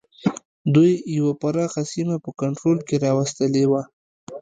[0.75, 3.81] دوی یوه پراخه سیمه په کنټرول کې را وستلې وه.